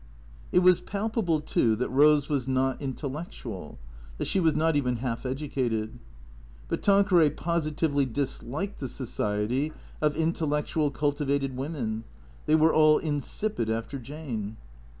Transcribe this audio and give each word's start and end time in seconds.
It 0.51 0.63
was 0.63 0.81
palpable, 0.81 1.41
too, 1.41 1.75
that 1.75 1.87
Rose 1.89 2.27
was 2.27 2.47
not 2.47 2.81
intellectual, 2.81 3.77
that 4.17 4.25
she 4.25 4.39
was 4.39 4.55
not 4.55 4.75
even 4.75 4.95
half 4.95 5.27
educated. 5.27 5.99
But 6.69 6.81
Tanqueray 6.81 7.29
positively 7.29 8.07
disliked 8.07 8.79
the 8.79 8.87
society 8.87 9.71
of 10.01 10.15
intellectual, 10.15 10.89
cultivated 10.89 11.55
women; 11.55 12.03
they 12.47 12.55
were 12.55 12.73
all 12.73 12.97
in 12.97 13.19
sipid 13.19 13.69
after 13.69 13.99
Jane. 13.99 14.57